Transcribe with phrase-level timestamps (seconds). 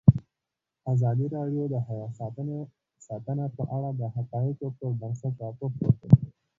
[0.93, 2.11] ازادي راډیو د حیوان
[3.09, 6.17] ساتنه په اړه د حقایقو پر بنسټ راپور خپور کړی.